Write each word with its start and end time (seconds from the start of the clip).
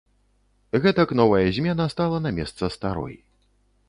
Гэтак 0.85 1.11
новая 1.19 1.45
змена 1.57 1.85
стала 1.95 2.17
на 2.27 2.31
месца 2.39 2.71
старой. 2.77 3.15